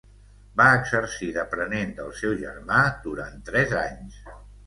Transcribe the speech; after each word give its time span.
Va 0.61 0.65
exercir 0.77 1.27
d'aprenent 1.35 1.91
del 1.99 2.09
seu 2.21 2.33
germà 2.41 2.79
durant 3.05 3.39
tres 3.51 3.79
anys. 3.85 4.19